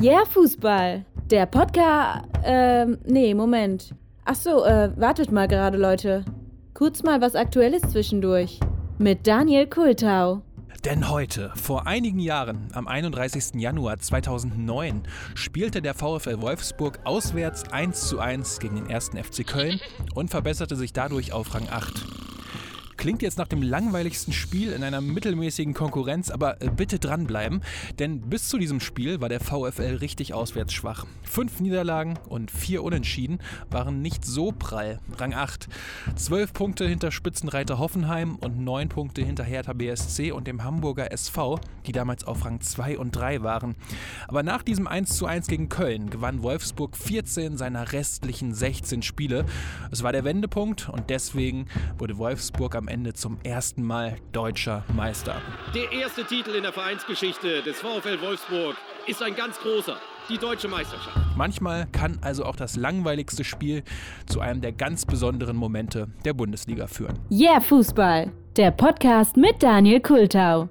[0.00, 1.04] Yeah, Fußball.
[1.28, 2.24] Der Podcast.
[2.44, 3.96] Ähm, nee, Moment.
[4.24, 6.24] Ach so, äh, wartet mal gerade, Leute.
[6.72, 8.60] Kurz mal was Aktuelles zwischendurch.
[8.98, 10.42] Mit Daniel Kultau.
[10.84, 13.60] Denn heute, vor einigen Jahren, am 31.
[13.60, 15.02] Januar 2009,
[15.34, 19.16] spielte der VfL Wolfsburg auswärts 1:1 gegen den 1.
[19.16, 19.80] FC Köln
[20.14, 22.17] und verbesserte sich dadurch auf Rang 8.
[22.98, 27.62] Klingt jetzt nach dem langweiligsten Spiel in einer mittelmäßigen Konkurrenz, aber äh, bitte dranbleiben,
[28.00, 31.06] denn bis zu diesem Spiel war der VfL richtig auswärts schwach.
[31.22, 33.38] Fünf Niederlagen und vier Unentschieden
[33.70, 34.98] waren nicht so prall.
[35.16, 35.68] Rang 8.
[36.16, 41.60] Zwölf Punkte hinter Spitzenreiter Hoffenheim und neun Punkte hinter Hertha BSC und dem Hamburger SV,
[41.86, 43.76] die damals auf Rang 2 und 3 waren.
[44.26, 49.44] Aber nach diesem 1:1 gegen Köln gewann Wolfsburg 14 seiner restlichen 16 Spiele.
[49.92, 55.36] Es war der Wendepunkt und deswegen wurde Wolfsburg am Ende zum ersten Mal deutscher Meister.
[55.74, 59.96] Der erste Titel in der Vereinsgeschichte des VfL Wolfsburg ist ein ganz großer.
[60.30, 61.16] Die deutsche Meisterschaft.
[61.36, 63.82] Manchmal kann also auch das langweiligste Spiel
[64.26, 67.18] zu einem der ganz besonderen Momente der Bundesliga führen.
[67.30, 68.32] Yeah, Fußball.
[68.56, 70.68] Der Podcast mit Daniel Kultau.